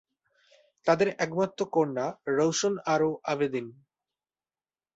[0.87, 2.05] তাদের একমাত্র কন্যা
[2.29, 3.67] রওশন আরা আবেদীন।